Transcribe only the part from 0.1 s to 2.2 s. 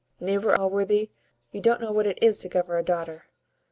neighbour Allworthy, you don't know what it